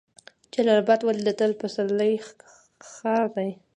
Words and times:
جلال 0.53 0.77
اباد 0.83 1.01
ولې 1.03 1.21
د 1.25 1.29
تل 1.39 1.51
پسرلي 1.61 2.11
ښار 2.95 3.25
دی؟ 3.35 3.51